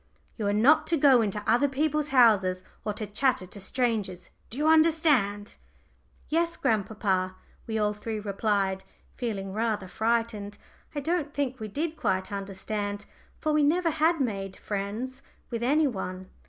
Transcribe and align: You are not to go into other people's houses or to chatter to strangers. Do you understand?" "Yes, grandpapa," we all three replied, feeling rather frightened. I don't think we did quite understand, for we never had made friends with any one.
You 0.35 0.47
are 0.47 0.51
not 0.51 0.87
to 0.87 0.97
go 0.97 1.21
into 1.21 1.43
other 1.45 1.67
people's 1.69 2.07
houses 2.07 2.63
or 2.83 2.91
to 2.93 3.05
chatter 3.05 3.45
to 3.45 3.59
strangers. 3.59 4.31
Do 4.49 4.57
you 4.57 4.67
understand?" 4.67 5.57
"Yes, 6.27 6.57
grandpapa," 6.57 7.35
we 7.67 7.77
all 7.77 7.93
three 7.93 8.19
replied, 8.19 8.83
feeling 9.15 9.53
rather 9.53 9.87
frightened. 9.87 10.57
I 10.95 11.01
don't 11.01 11.35
think 11.35 11.59
we 11.59 11.67
did 11.67 11.97
quite 11.97 12.31
understand, 12.31 13.05
for 13.41 13.53
we 13.53 13.61
never 13.61 13.91
had 13.91 14.19
made 14.19 14.57
friends 14.57 15.21
with 15.51 15.61
any 15.61 15.85
one. 15.85 16.31